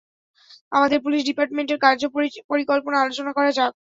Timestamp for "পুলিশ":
1.01-1.21